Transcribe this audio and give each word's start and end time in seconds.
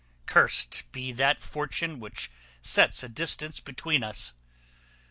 Curst 0.25 0.81
be 0.91 1.11
that 1.11 1.43
fortune 1.43 1.99
which 1.99 2.31
sets 2.59 3.03
a 3.03 3.07
distance 3.07 3.59
between 3.59 4.01
us. 4.01 4.33